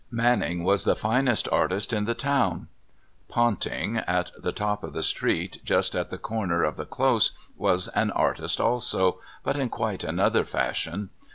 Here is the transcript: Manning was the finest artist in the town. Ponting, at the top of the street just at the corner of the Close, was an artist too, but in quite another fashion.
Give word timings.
Manning 0.09 0.63
was 0.63 0.83
the 0.83 0.95
finest 0.95 1.47
artist 1.51 1.93
in 1.93 2.05
the 2.05 2.15
town. 2.15 2.69
Ponting, 3.27 3.97
at 3.97 4.31
the 4.35 4.51
top 4.51 4.83
of 4.83 4.93
the 4.93 5.03
street 5.03 5.59
just 5.63 5.93
at 5.95 6.09
the 6.09 6.17
corner 6.17 6.63
of 6.63 6.75
the 6.75 6.87
Close, 6.87 7.33
was 7.55 7.87
an 7.89 8.09
artist 8.09 8.57
too, 8.57 9.19
but 9.43 9.55
in 9.57 9.69
quite 9.69 10.03
another 10.03 10.43
fashion. 10.43 11.11